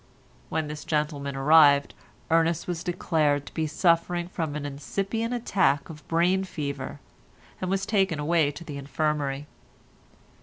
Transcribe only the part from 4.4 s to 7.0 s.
an incipient attack of brain fever,